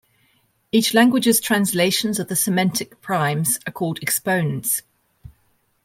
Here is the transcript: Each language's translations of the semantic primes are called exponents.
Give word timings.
Each 0.71 0.95
language's 0.95 1.39
translations 1.39 2.17
of 2.17 2.27
the 2.27 2.35
semantic 2.35 3.01
primes 3.01 3.59
are 3.67 3.71
called 3.71 3.99
exponents. 4.01 4.81